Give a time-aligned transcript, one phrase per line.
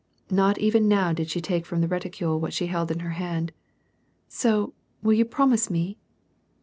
[0.31, 3.51] Not even now did she take from the reticule what she held in her hand.
[3.55, 5.99] '^ So, will you prom ise me